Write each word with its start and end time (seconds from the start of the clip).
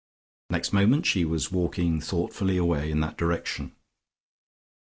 Next 0.49 0.73
moment 0.73 1.05
she 1.05 1.25
was 1.25 1.51
walking 1.51 2.01
thoughtfully 2.01 2.57
away 2.57 2.89
in 2.89 3.01
that 3.01 3.17
direction. 3.19 3.75